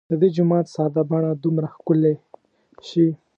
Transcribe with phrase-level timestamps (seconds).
[0.09, 2.13] د دې جومات ساده بڼه دومره ښکلې
[2.87, 3.07] شي.